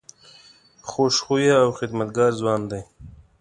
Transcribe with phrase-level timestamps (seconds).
[0.89, 2.81] خوش خویه او خدمتګار ځوان دی.